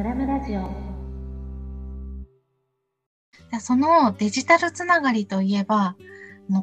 [0.00, 0.62] ムラムラジオ
[3.60, 5.94] そのデジタルつながりといえば、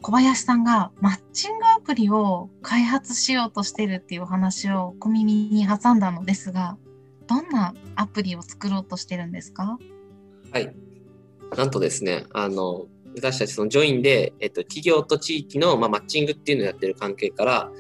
[0.02, 6.80] 小林さんがマッチングアプリを開発しようとしてるっていう話を小耳に挟んだのですが、
[7.28, 9.78] どんなアプリを作ろうとしてるんですか？
[10.52, 10.76] はい。
[11.56, 17.72] なんとですね、あの、私たちそのジョインで、えっと、企業と地域の、まあ、マッチングっていうのをやってる関係から、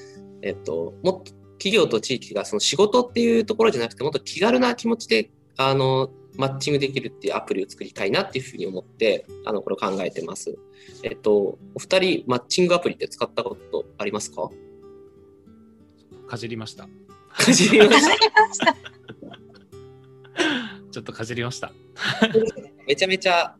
[0.44, 10.56] えっと、もっと企業と地域がその仕事っていうところじゃなくて、もっと気軽な気持ちで、あの、マッチングできるっていうアプリを作りたいなっていうふうに思って、あの、これを考えてます。
[11.04, 14.50] えっと、お二人、マッチングアプリって使ったことありますか？
[16.28, 16.88] かじりました。
[17.30, 18.08] かじりまし
[18.60, 18.76] た。
[20.92, 21.68] ちょっとかじりました。
[21.68, 21.74] た
[22.88, 23.56] めちゃめちゃ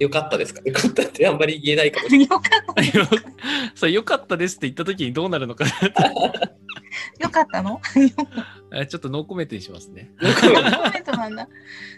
[0.00, 0.60] 良かったですか？
[0.64, 2.28] 良かったってあんまり言えないかもしれない。
[2.30, 2.42] よか
[2.72, 2.98] った。
[2.98, 3.06] よ
[3.74, 5.64] そうよかったですって言った時にどうなるのか
[7.18, 7.80] よかったの？
[8.74, 10.10] えちょっとノーコメントにしますね。
[10.18, 11.48] コメントなんだ。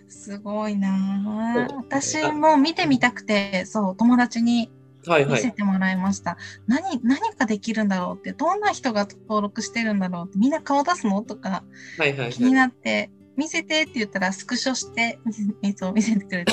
[0.09, 4.71] すごいなぁ私も見てみたくて、そう、友達に
[5.07, 5.33] はいはい。
[5.35, 6.37] 見せてもらいました。
[6.67, 11.23] 何、何ができるんだろうって、どんな人が登録してるんだろうって、みんな顔出すの？
[11.23, 11.65] とか
[11.99, 15.19] はいはい、気になって、見せてって言ったらスクショして、
[15.63, 16.53] いつも見せてくれて。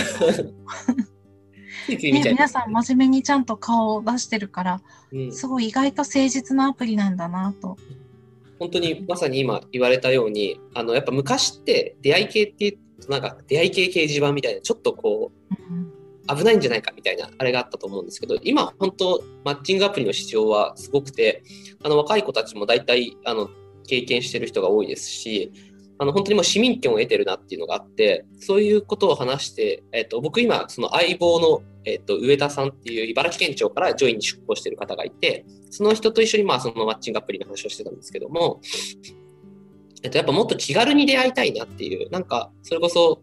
[1.89, 7.77] ね、皆さん真面目にちゃんと顔を出してるから、うんすごい意外と誠実なアプリなんだなと。
[8.59, 21.43] 本当にまさに今言われたようにあのやっぱ昔って出会い系っていうとなんか出会い系掲示板みたいなちょっとこう危ないんじゃないかみたいなあれがあったと思うんですけど今本当マッチングアプリの市場はすごくて
[21.83, 23.49] あの若い子たちも大体あの
[23.87, 25.51] 経験してる人が多いですし
[25.99, 38.61] あの本当にもう市民権を得てるなっていうのがあってそういうことを話して、えっと、僕今その相棒の、えっと、上田さんっていう茨城県庁からジョインに出向してる方がいてその人と一緒にまあそのマッチングアプリの話をしてたんですけども、
[40.03, 43.21] えっと、やっぱもっと気軽に出会いたいなっていうなんかそれこそ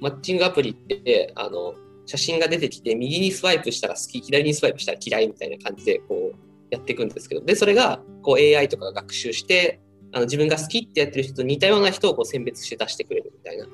[0.00, 1.74] マッチングアプリってあの
[2.06, 6.36] 写真が出てきて右にスワイプしたら好き左にスワイプしたら嫌いみたいな感じでこう
[6.70, 9.80] やっていくんですけどでそれがこう AI とかが学習して
[10.14, 13.66] あの自分が好きってやってる人と似たような人をこう選別して出してくれるみたいな。
[13.66, 13.70] な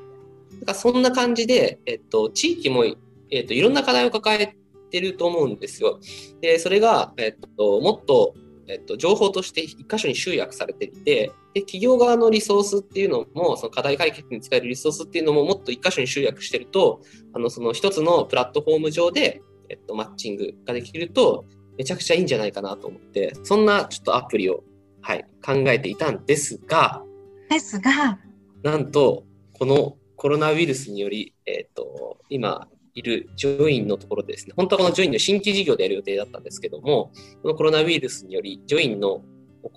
[0.58, 2.84] んかそんな感じで、えっと、地域も、
[3.30, 4.56] えっと、いろんな課題を抱え
[4.90, 6.00] てると思うんですよ。
[6.40, 8.34] で、それが、えっと、もっと、
[8.68, 17.00] えっと、情報として一箇所に集約されていて、で、企業側のリソースっていうのも、その課題解決に使えるリソースっていうのももっと一箇所に集約してると、
[17.32, 21.44] あの、その一つのプラットフォーム上で、えっと、マッチングができると、
[21.76, 24.62] めちゃくちゃいいんじゃないかなと思って、そんなちょっとアプリを、
[25.03, 27.03] はい、考えていたんですが、
[27.49, 28.19] ですが、
[28.62, 29.25] なんと、
[29.59, 37.12] このコロナウイルスにより、えっ、と、今いるジョインのところでですね、本当はこのジョインの新規事業でやる予定だったんですけども、
[37.43, 39.22] このコロナウイルスにより、ジョインの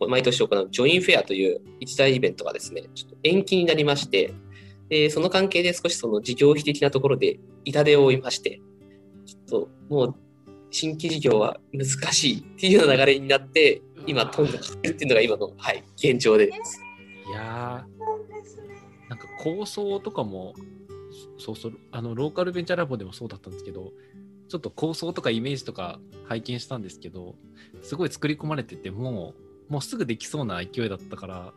[0.07, 4.33] 毎年行うジョインフェアという一大イベントがですね、ちょっと延期になりまして、
[4.89, 8.61] でその関係で少しその事業費的なところで痛手を負いまして、
[9.25, 10.15] ちょっともう
[10.71, 16.81] 新規事業は難しいっていうような流れになって、今、頓挫してるっていうのが今の、はい、現状です。
[17.29, 17.85] いや
[19.09, 20.53] なんか構想とかも
[21.37, 23.93] そうそうあのローカルベンチャーラボでもそうだったんですけど
[24.49, 27.35] ちょっと構想とかイメージとか拝見したんですけど
[27.81, 29.33] すごい作り込まれてても
[29.69, 31.53] うもうすぐできそうな勢いだったからあ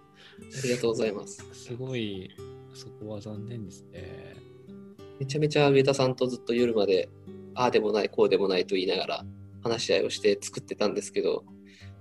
[0.63, 1.45] りがとうございます。
[1.53, 2.31] すごい
[2.75, 4.37] そこは残念ですね。
[5.19, 7.09] めちゃめちゃ上田さんとずっと夜まで、
[7.55, 9.25] ああでもない、こうでもないと言いながら
[9.63, 11.45] 話し合いをして作ってたんですけど、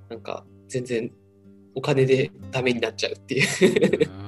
[0.10, 1.12] なんか全然
[1.74, 4.10] お金でダメになっちゃうっていう。
[4.20, 4.26] うん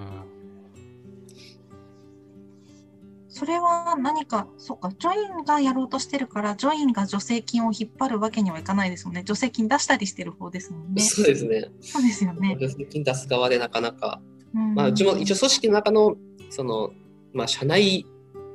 [3.38, 9.22] それは何か、そうか、ジョインがやろうとしてるから、ジョインが助成金を引っ張るわけにはいかないですもんね。
[9.22, 11.04] 助成金出したりしてる方ですもんね。
[11.04, 11.70] そうですね。
[11.80, 12.58] そうですよね。
[12.60, 14.20] 助成金出す側でなかなか、
[14.56, 16.16] うんまあ、うちも一応組織の中の、
[16.50, 16.90] その、
[17.32, 18.08] まあ、社内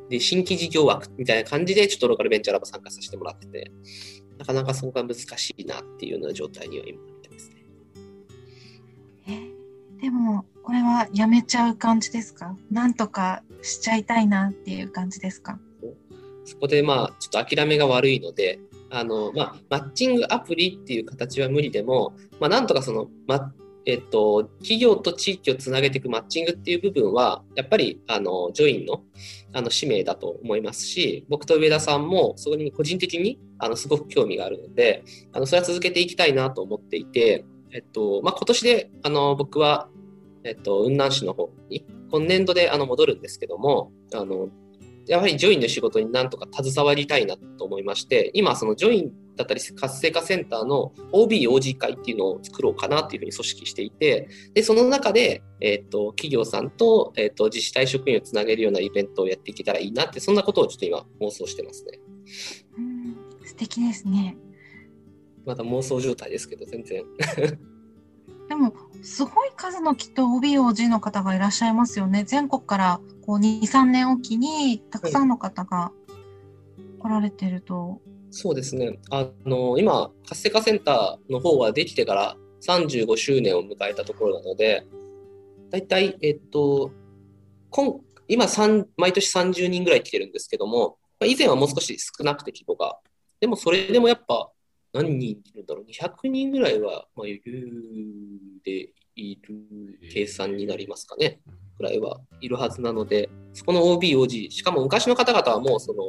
[0.09, 3.71] で新規事業枠みたいな感じで、ちょっとローカルベンチャーラボ参加させてもらってて、
[4.37, 6.99] なかなかそこが難しいなっていうような状態には今
[10.03, 12.57] でも、これはやめちゃう感じですか？
[12.73, 15.61] なんとかしちゃいたいなっていう感じですか？
[16.45, 18.59] そこでまあちょっと諦めが悪いので、
[18.91, 23.53] あのまあ、マッチングアプリっていう形は無理でも、まあ、なんとかその、ま
[23.87, 29.05] えっと、企業と地域をつなげていくマッチングっていう部分は、やっぱりあのジョインの
[29.53, 39.89] あの使命だと思いますし、僕と上田さんもそこに個人的にあのすごく興味があるので、あのそれは続けていきたいなと思っていて、えっとまあ、今年であの僕は、
[40.45, 44.49] えっと、雲南市の方に今年度であの戻るんですけども、あの
[45.07, 61.99] やはりジョインの仕事になんとか携わりたいなと思いまして、今、そのジョインだったり活性化センターの OB、OG 会っていうのを作ろうかなっていうふうに組織していて、で、その中で、えっ、と、企業さんと、えっ、と、自治体職員をつなげるようなイベントをやっていけたらいいなって、そんなことをちょっと今妄想してますね。
[63.45, 64.37] 素敵ですね。
[65.45, 67.05] まだ妄想状態ですけど、全然。
[68.49, 72.25] でもすごい数のきっと OBOG の方がいらっしゃいますよね。
[72.25, 75.93] 全国からこう2、3年おきにたくさんの方が
[76.99, 78.01] 来られてると。
[78.31, 78.99] そうですね。
[79.11, 84.87] あの、今、活性化センターの方はできてから35周年を迎えたところなので、
[85.71, 86.91] 大体、えっと、
[87.71, 92.99] 今今3、毎年30人ぐらい来てるんですけども、まあ以前はもう少し少なくて規模が。
[93.41, 94.51] でもそれでもやっぱ
[94.93, 97.69] 何人いるんだろう、200人ぐらいは、まあ、余裕
[98.65, 101.41] でいる計算になりますかね。
[101.79, 106.03] ぐらいはいるはずなので、そこの OB、OG、しかも昔の方々はもうその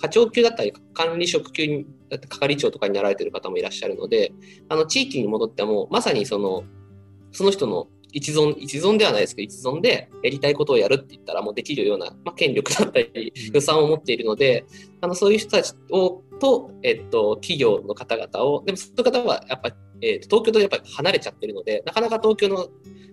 [0.00, 4.32] 課長級だったり管理職級にだって係長とかになられてる方もいらっしゃるので、
[4.68, 6.64] あの地域に戻ってもまさにその
[7.32, 14.64] その人の一存、一存ではないですけど、一存でやりたいことをやるって言ったらもうできるような、まあ、権力だったり予算を持っているので、
[15.00, 22.68] あのそういう人たちをと、えっと、企業の方々を、でもそういう方はやっぱり、えっと、東京とやっぱり離れちゃってるので、なかなか東京の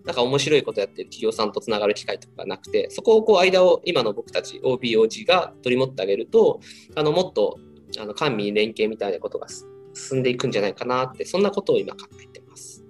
[0.06, 6.60] なんか面白いことやってる企業さんとつながる機会とかがなくて、そこをこう間を今の僕たち OBOG が取り持ってあげると、
[6.96, 7.60] あのもっと
[8.00, 9.48] あの官民連携みたいなことが
[9.94, 12.86] 進んでいくんじゃないかなって、そんなことを今考えてます。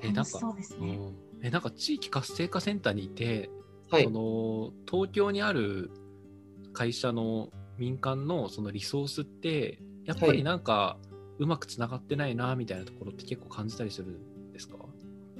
[0.00, 0.98] えなんかそうですね。
[1.42, 3.50] えなんか地域活性化センターにいて、
[3.90, 4.10] はいそ。
[4.10, 5.90] の東京にある
[6.72, 10.98] 会社の民間のそのリソースってやっぱりなんか
[11.38, 14.76] うまくつながってないなみたいなところって結構感じたりするんですか、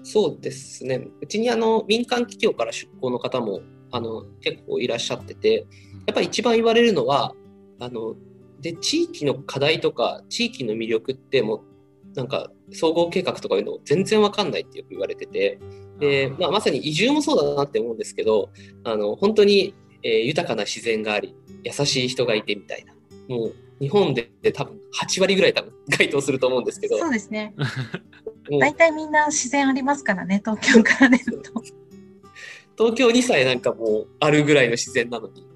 [0.02, 1.08] そうですね。
[1.20, 3.60] うちにあの民間企業から出向の方も
[3.90, 5.66] あの結構いらっしゃってて、
[6.06, 7.34] やっぱり一番言われるのは、
[7.80, 8.14] あの
[8.60, 11.60] で地域の課題とか地域の魅力ってもう
[12.14, 15.58] なんか総合計画とかいうの全然わかんないってよく言われてて、
[16.00, 18.50] でまあ、まさに移住もそうだなって思うんですけど、
[18.84, 21.34] あの本当に、えー豊かな自然があり、
[21.64, 22.94] 優しい人がいてみたいな、
[23.28, 27.54] もう日本で多分8割ぐらい多分該当すると思うんですけど、そうですね。
[28.60, 31.52] 大体みんな自然ありますからね、東京から出ると。
[32.76, 35.46] 東京にさえなんかもうあるぐらいの自然なのに、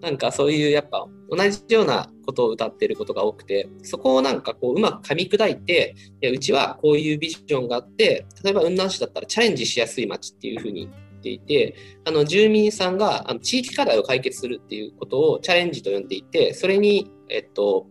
[0.00, 10.90] なんかそういうやっぱ同じようなことを歌ってることが多くて、そこをなんかこううまく噛み砕いて、いやうちはこういうビジョンがあって、例えば雲南市だったらチャレンジしやすい街っていうふうに言
[11.22, 11.74] ていて、
[12.04, 17.86] あの住民さんがあの地域課題を解決するっていうことをチャレンジと呼んでいて、それに、えっと、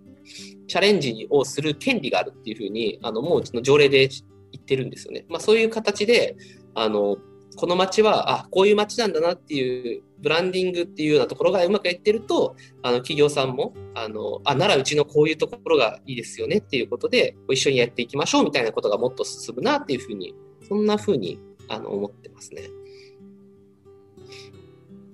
[0.68, 4.22] チャレンジをする権利があるっていうふうに、あのもううちの条例で言
[4.62, 5.26] ってるんですよね。
[5.30, 6.36] まあそういう形で、
[6.76, 7.18] あの、
[7.56, 20.34] この街は、あ、こういう街なんだなっていう、ブランディングっていうようなところがうまくいってると、あの、企業さんも、あの、あ、ならうちのこういうところがいいですよねっていうことで、一緒にやっていきましょうみたいなことがもっと進むなっていうふうに、
[20.68, 22.64] そんなふうに、あの、思ってますね。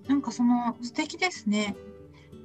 [0.07, 1.75] なんかその素敵ですね。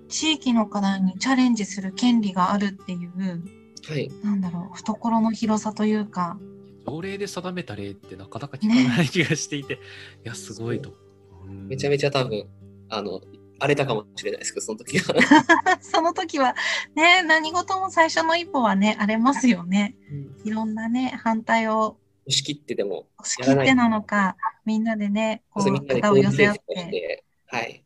[0.08, 3.42] 地域の課題にチャレンジする権利があるっていう、
[3.88, 4.10] はい。
[4.22, 6.38] なんだろう、懐の広さというか、
[6.86, 9.78] 条例で定めた例ってなかなか聞かない気がしていて、い
[10.24, 10.94] やすごいと。
[11.68, 12.48] めちゃめちゃ多分、
[12.88, 13.20] あの、
[13.58, 15.14] 荒れたかもしれないですけど、その時は。
[15.80, 16.54] その時は
[16.94, 19.96] ね、何事も最初の一歩はね、荒れますよね。
[20.44, 26.54] いろんなね、反対を押し切ってでも、押し切ってなのか、みんなでね、こう、肩を寄せ合っ。
[26.54, 27.84] て、はい。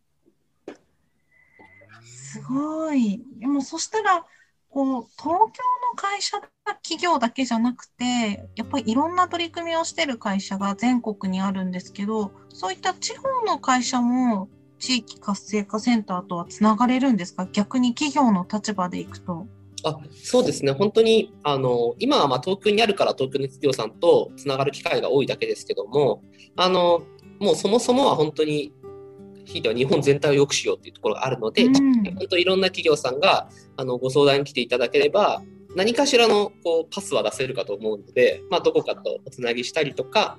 [2.05, 3.21] すごい。
[3.41, 4.25] でもそしたら、
[4.71, 5.49] こう、東京の
[5.97, 6.49] 会社だ
[6.83, 17.49] 企業だけじゃなくて、やっぱりいろんな取り組みをしてる会社が全国にあるんですけど、そういった地方の会社も地域活性化センターとはつながれるんですか？
[17.51, 19.49] 逆に企業の立場でいくと。
[19.85, 26.23] あそうですね、本当にあの今はまあ東京にあるから東京の企業さんとつながる機会が多いだけですけども、
[26.57, 27.03] あの
[27.39, 28.73] もうそもそもは本当に、
[29.47, 35.43] ひいては日本全体を良くしようっていうところがあるので、うん本当いろんな企業さんがあのご相談に来ていただければ、
[35.75, 40.39] 何かしらのこうパスは出せるかと思うので、まあ、どこかとおつなぎしたりとか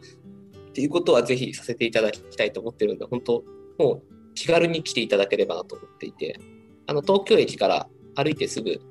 [0.70, 3.44] っていうことはぜひさせていただきたいと思ってるので、本当、
[3.78, 6.40] もう気軽に来ていただければなと思っていて、
[6.88, 8.82] あの東京駅から歩いてすぐ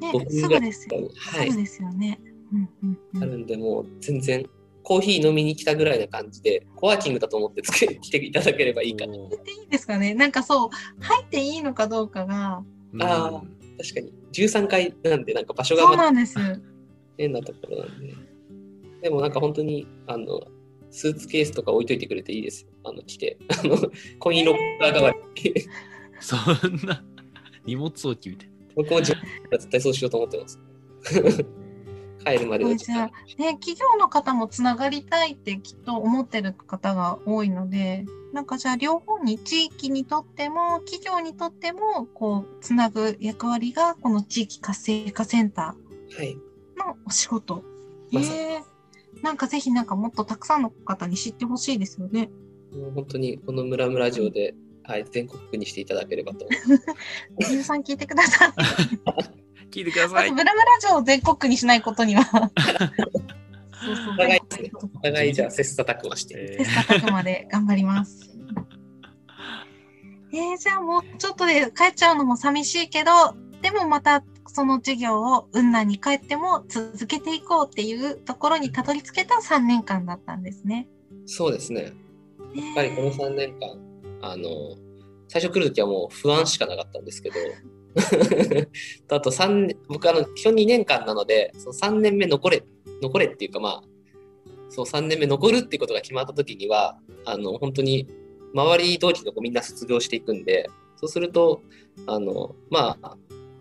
[0.00, 1.10] ね5、分すぐらいぐですよ。
[1.16, 2.20] はいすぐですよね。
[2.52, 4.46] うんうんうん、あるんで、もう全然
[4.86, 9.14] コーヒー飲みに来たぐらいな感じで、コワーキングだと思ってつけ来ていただければいいかな。
[9.14, 10.68] 入っていいですかねなんかそう、
[11.02, 12.62] 入っていいのかどうかが、
[12.92, 13.40] うんあー
[13.78, 14.12] 確かに。
[14.32, 16.36] 13階なんで、なんか場所がそうなんです。
[17.18, 18.14] 変なところなんで。
[19.02, 20.40] でもなんか本当に、あの、
[20.92, 22.68] スーツケースとか置いといてくれていいですよ。
[22.84, 23.38] あの、来て。
[23.60, 23.76] あの、
[24.20, 25.54] コインロッカー代わりに。
[26.20, 27.04] そんな
[27.64, 29.18] 荷物置きみたい僕も絶
[29.68, 30.60] 対そうしようと思ってます。
[32.26, 33.10] 帰るまでの時間。
[33.38, 45.76] ね、企業の方もつながりたいってきっと思ってる方が多いので、なんかじゃあ両方に地域にとっても企業にとってもこうつなぐ役割がこの地域活性化センタ
[46.16, 46.32] はい。
[46.32, 46.36] ー
[46.78, 47.62] のお仕事。
[48.10, 48.76] まさにえー
[49.22, 52.30] なんかぜひなんかもっとたくさんの方に知ってほしいですよね。
[52.72, 56.46] もう本当にこの村村城で、はい、全国区にしていただければと。
[57.38, 58.52] 皆さん聞いてください。
[59.76, 60.30] 聞いてください。
[60.30, 62.24] ブラブラ城を全国区にしないことには。
[62.24, 64.40] そうそうお互い
[64.72, 66.56] お互いじゃあ切磋琢磨して。
[66.58, 68.34] え切磋琢磨で頑張ります。
[70.32, 73.10] えー、じゃあもうちょっとで帰っちゃうのも寂しいけど、
[73.60, 80.88] でもまたその授業を雲南に帰っても続けていこうっていうところにたどり着けた3年間だったんですね。
[81.26, 81.82] そうですね。
[81.82, 83.78] やっぱりこの3年間、
[84.22, 84.48] あの、
[85.28, 87.36] 最初来るときはもう不安しかなかったんですけど、
[89.08, 92.62] あと3、僕あの、基本2年間なので、その3年目残れ、
[93.02, 93.82] 残れっていうかまあ、
[94.68, 98.06] そう3年目残るっていうことが決まったときには、あの、本当に
[98.54, 101.62] 周り同期の子みんな卒業していくんで、そうすると、
[102.06, 103.16] あの、まあ、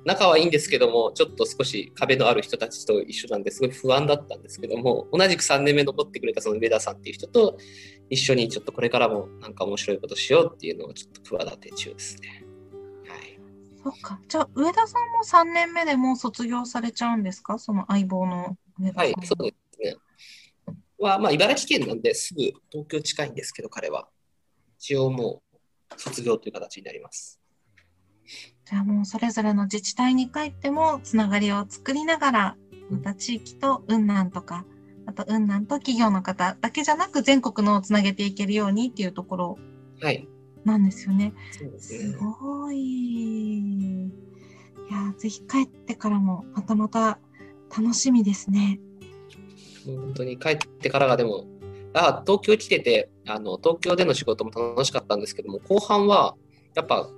[0.05, 7.57] 仲はいいんですけども、ちょっと少し壁のある人たちと一緒なんですごい不安だったんですけども、同じく3年目残ってくれたその上田さんっていう人と
[8.11, 12.44] 一緒にちょっとこれからもなんか面白いことしようっていうのをちょっと企て中ですね。
[13.89, 13.99] はい。
[13.99, 14.19] そっか。
[14.27, 17.59] じゃあ上田さんも3年目でもう卒業されちゃうんですか？
[17.59, 19.05] その相棒の上田さん。
[19.05, 19.95] はい、そうですね。
[20.97, 24.07] は、まあ、茨城県なんですぐ東京近いんですけど、彼は。
[24.79, 25.59] 一応もう
[25.97, 27.39] 卒業という形になります。
[28.65, 32.57] じゃあもうそれぞれの自治体に帰ってもつながりを作りながら、
[32.89, 34.65] また地域と雲南とか、
[35.05, 39.57] あと雲南と企業の方だけじゃなく全国のをつなげていけるようにっていうところ
[40.01, 40.27] はい。
[40.65, 41.33] なんですよね。
[41.77, 42.17] す。
[42.17, 42.77] ごい。
[42.77, 44.11] い
[44.91, 47.19] や、ぜひ帰ってからもまたまた
[47.75, 48.79] 楽しみですね。
[49.85, 51.45] 本当に帰ってからがでも、
[51.93, 56.35] あ東京来ててあの、東京での仕事も楽しかったんですけども、後半は
[56.73, 57.09] やっぱ、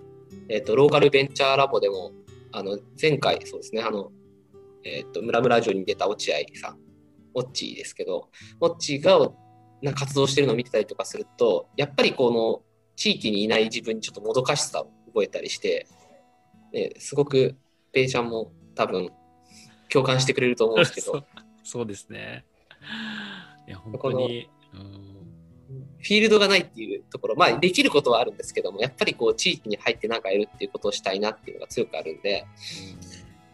[0.50, 2.12] えっとローカルベンチャーラボでも、
[2.51, 4.12] あの前回、そうですね、あの
[4.84, 6.77] えっと村村城に出た落合さん、
[7.34, 9.32] オッチーですけど、オッチーが
[9.82, 12.67] な活動してるのを見てたりとかすると、やっぱりこの
[12.98, 15.88] 地域にいない自分にちょっともどかしさを覚えたりして、
[16.74, 17.56] ね、すごく
[17.94, 19.10] ペイちゃんも多分
[19.89, 21.24] 共感してくれると思うんですけど
[21.63, 22.44] そう、ですね。
[23.68, 24.50] いや、本当に。
[24.74, 25.18] うん
[26.00, 32.46] フィールドがないっていうところ、まあ、できることはあるんですけども、やっぱりこう地域に入ってなんかやるっていうことをしたいなっていうのが強くあるんで、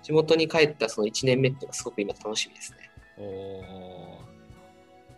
[0.03, 2.77] 地元に帰ったその1年目っていうのがすごく今楽しみですね。
[3.17, 4.12] おー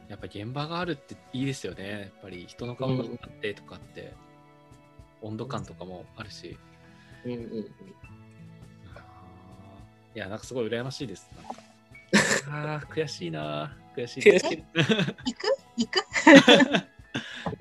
[0.07, 1.89] やっぱ現場があるっていいですよね。
[1.89, 4.13] やっぱり人の顔があってとかって、
[5.21, 6.57] 温度感とかもあるし。
[7.25, 7.65] うんうんうん、い
[10.13, 11.29] や、なんかすごい羨ましいです。
[11.35, 11.55] なんか
[12.49, 13.75] あー悔しいな。
[13.95, 14.45] 悔しいです。
[14.45, 14.63] 悔しい
[15.25, 15.47] 行く？
[15.77, 15.99] 行く？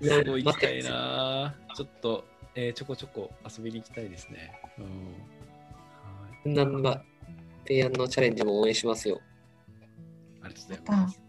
[0.03, 1.55] す ごい行きたいな。
[1.75, 2.25] ちょっと、
[2.55, 4.53] えーちょこちょこ遊びに行きたいですね。
[4.79, 4.85] うん。
[6.83, 7.01] はい
[7.67, 9.21] 提案のチャレンジも応援しますよ。
[10.43, 11.21] ありがとうございます。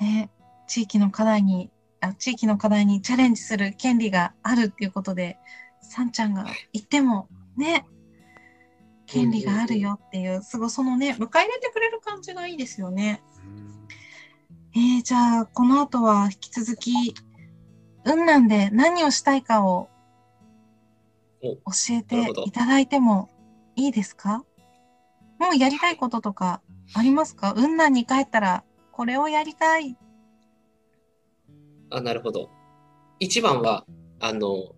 [0.00, 0.30] ね、
[0.66, 1.70] 地域の課題に
[2.00, 5.38] あ、地域の課題にチャレンジする権利があるっていうことで、
[5.80, 7.86] さんちゃんが言ってもね、
[9.06, 13.22] 権利があるよっていう、すごいそのね、迎え入れてくれる感じがいいですよね。
[13.44, 13.88] うん
[14.74, 17.14] えー、じゃあ、この後は引き続き、
[18.04, 19.88] 雲南で何をしたいかを
[21.64, 23.30] お教えていただいても
[23.74, 24.44] いいですか？
[25.38, 26.60] もうやりたいこととか
[26.94, 27.54] ありますか？
[27.54, 29.96] 雲南に帰ったらこれをやりたい。
[31.90, 32.50] あ、なるほど。
[33.18, 33.84] 一番は、
[34.20, 34.74] あの、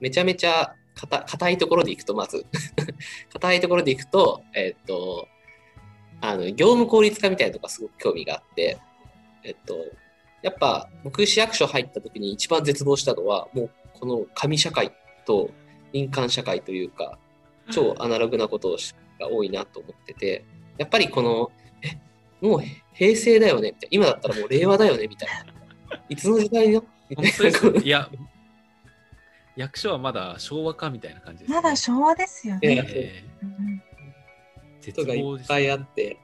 [0.00, 2.46] めちゃめちゃ硬硬いところでいくと、まず、
[3.32, 5.28] 硬いところで いくと、えっと、
[6.20, 8.78] あの、業務効率化みたいなとこがすごく興味があって、
[9.42, 9.76] えっと、
[10.42, 14.92] やっぱ僕市役所入った時に一番絶望したのは、もうこの紙社会
[15.26, 15.50] と
[15.92, 17.18] 民間社会というか、
[17.70, 18.76] 超アナログなこと
[19.18, 20.44] が多いなと思ってて、
[20.78, 21.50] やっぱりこの、
[21.82, 21.98] え、
[22.40, 22.60] もう
[22.94, 25.59] 平成だよねみたいな、今だったらもう令和だよねみたいな、
[26.08, 26.84] いつの時代よ？
[27.08, 28.08] みた本当ですいや、
[29.56, 31.56] 役所はまだ昭和かみたいな感じです、ね。
[31.56, 32.60] まだ昭和ですよね。
[32.62, 33.90] えうんー
[34.80, 36.18] 絶ことがいっぱいあって、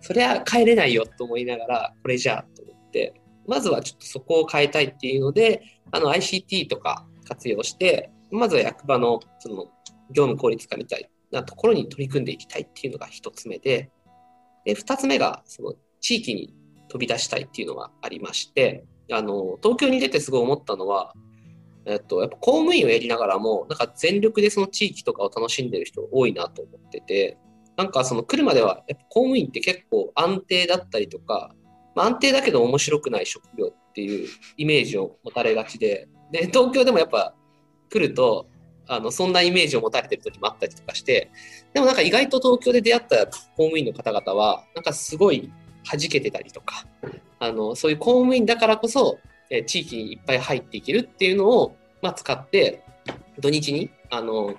[0.00, 3.14] そりゃ帰れないよと思いながら、これじゃあと思って、
[3.46, 5.62] まずはちょっとそこを変えたいっていうので、
[5.92, 9.66] あの ICT とか活用して、まずは役場のその
[10.10, 13.90] 業務効率化みたいなところに取り組んでいきたいっていうのが一つ目で、
[14.64, 16.54] で二つ目がその地域に
[16.94, 21.12] 飛び出したいっていうのがありまして、あの東京に出てすごい思ったのは、
[21.86, 27.36] えっと、やっぱ公務員をやりながらも、なんか全力でその地域とかを楽しんでる人多いなと思ってて、
[27.76, 31.52] なんかその来るまでは、やっぱ公務員って結構安定だったりとか、
[31.96, 37.34] まあ、安定だけど面白くない職業っていうイメージを持たれがちで、で、東京でもやっぱ
[37.90, 38.46] 来ると、
[38.86, 41.32] あの、そんなイメージを持たれてる時もあったりとかして、
[41.72, 43.32] でもなんか意外と東京で出会った公
[43.64, 45.50] 務員の方々は、なんかすごい
[45.90, 46.86] 弾けてたりとか、
[47.38, 49.18] あの、そういう公務員だからこそ、
[49.50, 52.82] え地域にいっぱい入っていけるっていうのを、まあ、使って、
[53.38, 54.54] 土日に、あの、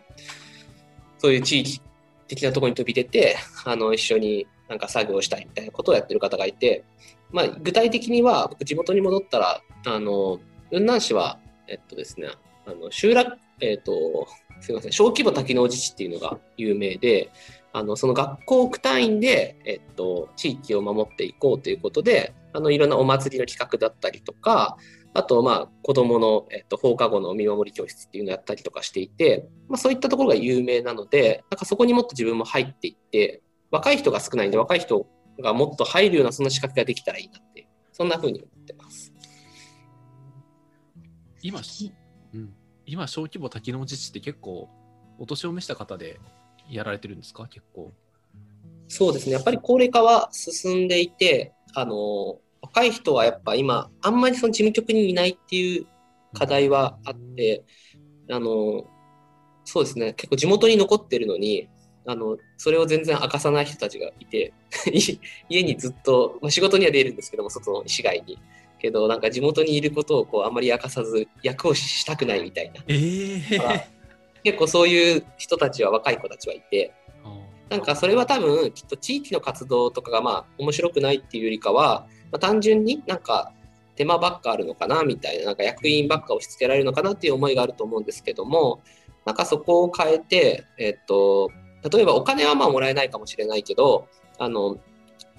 [1.18, 1.82] そういう地域
[2.28, 6.84] 的なところに飛び出て、あの、一緒になんか作業したいみたいなことをやってる方がいて、
[7.32, 10.40] まあ、具体的には、僕、地元に戻ったら、あの、
[10.70, 12.28] 雲南市は、えっとですね、
[12.66, 14.28] あの集落、えっと、
[14.62, 17.30] すみません、小規模多機能自治っていうのが有名で、
[17.76, 24.78] あのその学校区単位で、えっと、地域を守っていこうということで、あのいろんなお祭りの企画だったりとか、
[25.14, 33.42] あと、まあ、子供の、えっと、放課後の見守り教室っていうのをやったりとかしていて、まあ、そういったところが有名なので、なんかそこにもっと自分も入っていって、
[33.72, 35.06] 若い人が少ないんで、若い人
[35.42, 39.12] がもっと入るようなそんな仕掛けができたらいいなって、そんなふうに思ってます。
[41.42, 41.60] 今、
[42.34, 42.54] うん、
[42.86, 44.70] 今、小規模多機能自治って結構、
[45.20, 46.22] お年を召した方で
[46.70, 47.92] やられてるんですか、結構。
[48.88, 55.86] そうですね、やっぱり高齢化は進んでいて、あの若い人はやっぱ今、あんまりその事務局にいないっていう
[56.34, 57.64] 課題はあって、
[58.30, 58.86] あの
[59.64, 61.68] そうですね、結構地元に残ってるのに、
[62.08, 64.54] あのそれを全然明かさない人たちがいて、
[65.50, 68.38] 家にずっと、まあ、仕事には出るんですけども、外の市街に。
[68.80, 72.84] けど、なんか地元にいることをこうあんまり明かさず、役をしたくないみたいな。
[72.88, 73.82] えー、
[74.46, 76.94] 結構そういう人たちは、若い子たちはいて、
[77.68, 83.52] なんかそれは多分きっと地域の活動とかがまあ面白くないっていうよりかは、まあ、単純になんか
[83.96, 88.82] 手間ばっかあるのかなみたいな、なんか役員ばっか押し付けられるのかなっていう思いがあると思うんですけども、
[89.26, 91.50] なんかそこを変えて、えっと、
[91.92, 94.78] 例えばお金はまあもらえないかもしれないけど、あの、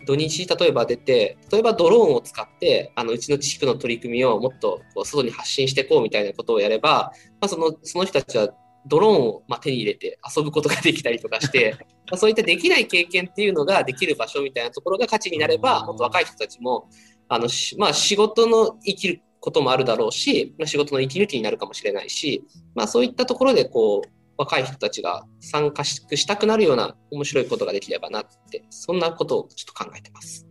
[0.04, 8.52] 土日例えば出て、例えばドローンを使って、あのうちの地区の取り組みをもっとこう外に発信していこうみたいなことをやれば、まあ、そのその人たちは
[8.86, 11.76] ドローンをま手に入れて遊ぶことができたりとかして、
[12.10, 16.88] まそういったできない経験っていうのができる場所みたいなところが価値になれば、もっと若い人たちも、
[17.28, 22.44] あのまあ、仕事の生きることもあるだろうし、まあ、仕事の息抜きになるかもしれないし、
[22.74, 30.46] まあ、そういったところでこう若い人たちが参加したくなるような面白いことができればなって、そんなことをちょっと考えてます。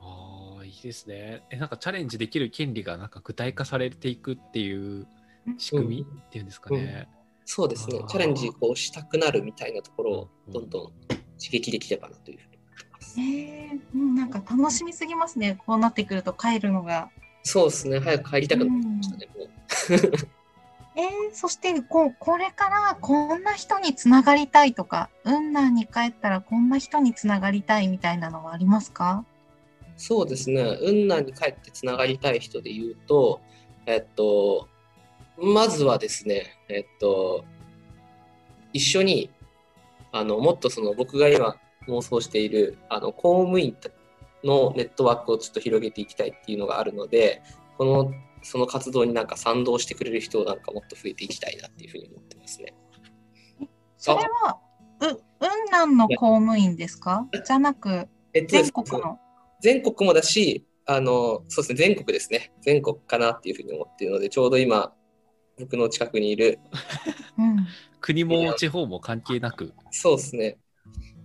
[0.00, 1.42] ああ、いいですね。
[1.50, 5.06] え、なんかチャレンジできる権利がなんか具体化されていくっていう
[5.58, 6.78] 仕組みっていうんですかね。
[6.78, 7.06] うんうん、
[7.52, 8.00] そうですね。
[8.06, 10.92] チャレンジをしたくなるみたいなところをどんどん
[11.36, 13.20] 刺激できればなというふうに思ってます。
[13.20, 15.58] えー、うん、なんか楽しみすぎますね。
[15.66, 17.10] こうなってくると帰るのが。
[17.42, 17.98] そうですね。
[17.98, 19.50] 早く帰りたくなってきましたね、もう。
[20.94, 29.24] えー、そしてこうこれからこんな人につながりたいとか雲南に帰ったらこんな人につながりたいみたいなのはありますか？
[29.96, 33.40] そうですね雲南に帰ってつながりたい人で言うと
[33.86, 34.68] えっと
[35.40, 37.44] まずはですねえっと
[38.72, 39.30] 一緒に
[40.12, 41.56] あのもっとその僕が今
[41.88, 43.76] 妄想しているあの公務員
[44.44, 47.42] のネットワークをちょっと広げていきたいっていうのがあるので
[47.78, 52.74] このその活動になんか賛同してくれる人をなんかもっと増えていきたいなっていうふうに思ってますね。
[53.98, 54.58] それは、
[55.00, 55.20] う、雲
[55.66, 57.26] 南の公務員ですか？
[57.44, 59.18] じゃなく、えっと、全国の？
[59.60, 62.50] 全国もだし、あの、そうですね、全国ですね。
[62.62, 64.94] 全国かなっていうふうに思っているので、ちょうど今、
[65.60, 66.58] 僕の近くにいる。
[67.38, 67.66] うん、
[68.00, 69.72] 国も地方も関係なく。
[69.90, 70.58] そうですね。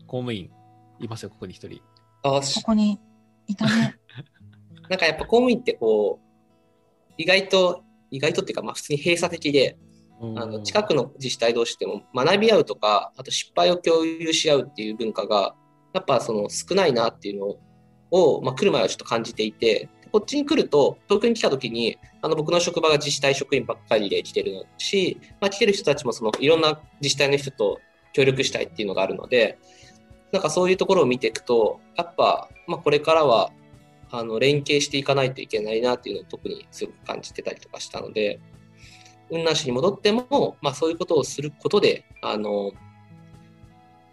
[0.08, 0.52] 公務員、
[1.00, 1.82] いますよ、ここに一人。
[2.24, 3.00] あここに
[3.48, 3.98] いたね。
[4.90, 9.78] なんかやっぱ公務員ってこう、意外と、意外とっていうか、まあ、普通に閉鎖的で、
[10.22, 15.56] あの近くの自治体同士でも学び合うとか、あと失敗を共有し合うっていう文化が、
[15.94, 17.58] やっぱその少ないなっていうの
[18.12, 27.82] を、まあ、来る前はちょっと感じていて、こっちに来ると、東京に来た時に、あの僕の職場が自治体職員ばっかりで来てるし、まあ、来てる人たちもそのいろんな自治体の人と
[28.14, 29.60] 協力したいっていうのがあるので、
[30.32, 33.52] なんかそういうところを見ていくと、やっぱ、まあ、これからは
[34.10, 38.40] あの連携していかないといけないなっていうのを特にすごく感じてたりとかしたので、
[39.28, 42.72] 雲南市に戻っても、まあ、そういうことをすることで、あの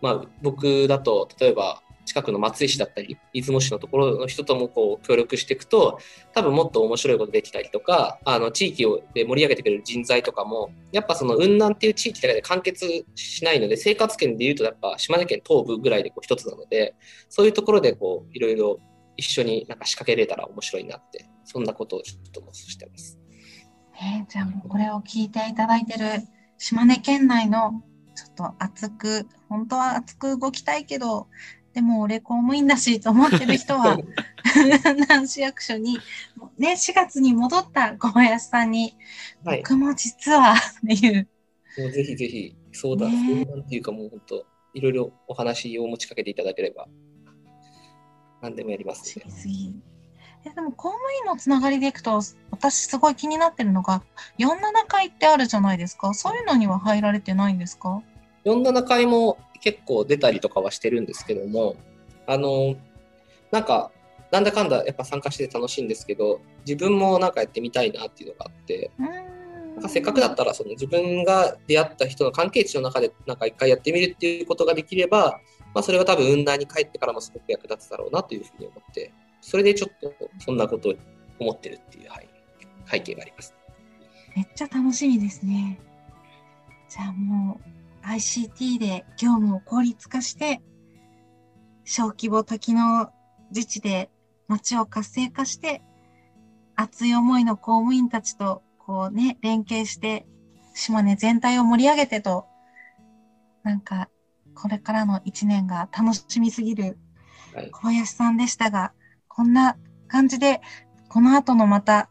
[0.00, 5.98] まあ、僕だと例えば近くの松江市だったり出雲市のところの人ともこう協力していくと
[6.34, 16.94] 多分もっと面白いことできたりとかあの地域をで盛り上げてくれる人材とかもやっぱその雲南っていう地域だけで完結しないので生活圏でいうとやっぱ島根県東部ぐらいでこう一つなので
[17.28, 18.78] そういうところでこういろいろ
[19.16, 23.18] 一緒になんか仕掛けれたら面白いなって、そんなことをちょっと妄想してます。
[23.94, 26.22] えーじゃあもうこれを聞いていただいてる
[26.58, 27.82] 島根県内の
[28.14, 31.28] ちょっと熱く、本当は熱く動きたいけど、
[31.74, 33.98] でも俺公務員だしと思ってる人は、
[34.96, 35.98] 南市役所に、
[36.58, 38.94] ね、4月に戻った小林さんに、
[39.44, 39.58] はい。
[39.58, 40.56] 僕も実はっ
[40.87, 41.28] ていう、
[41.78, 46.87] もうぜひぜひ、そうだ、ね相談っていうかもう本当、いろいろお話を持ちかけていただければ、
[48.42, 49.30] 何でもやりますので。
[49.30, 49.74] 知りすぎ。
[50.44, 54.02] えでも公務員のつながりでいくと、私すごい気になってるのが、
[54.38, 54.58] 47
[54.88, 56.12] 回ってあるじゃないですか。
[56.14, 58.02] そういうのには入られてないんですか
[58.44, 61.77] ？47回も結構出たりとかはしてるんですけども、
[62.27, 62.77] あの、
[63.51, 63.90] なんか、
[64.31, 75.40] なんだかんだやっぱ参加して楽しいんですけど、自分もなんかやってみたいなっていうのがあって、なんかせっかくだったらその自分が出会った人の関係値の中でなんか一回やってみるっていうことができれば、
[75.75, 80.94] まあ、それは多分雲南に帰ってからもすごく役立つだろうなというふうに思って、それでちょっとそんなことを
[81.38, 82.29] 思ってるっていう、はい、
[82.90, 83.55] 背景があります。
[84.35, 85.79] めっちゃ楽しみですね。
[86.88, 90.62] じゃあもう ICT で業務を効率化して、
[91.84, 93.10] 小規模多機能
[93.50, 94.10] 自治で
[94.48, 95.82] 街を活性化して、
[96.74, 100.26] 熱い思いの公務員たちとこうね、連携して、
[100.74, 102.46] 島根全体を盛り上げてと、
[103.62, 104.08] なんか、
[104.54, 106.98] これからの一年が楽しみすぎる
[107.54, 108.92] はい、小林さんでしたが、
[109.28, 109.76] こんな
[110.08, 110.60] 感じで、
[111.08, 112.08] この後のまた、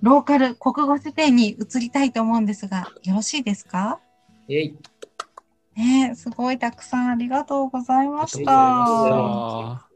[0.00, 4.00] ローカル国語辞典に移りたいと思うんですが、よろしいですか？
[4.48, 4.76] イェイ。
[5.76, 8.50] ねえすごいたくさんありがとうございました。
[8.50, 9.88] ま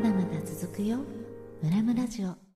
[0.00, 0.98] だまだ続くよ。
[1.62, 2.47] 村村ラジオ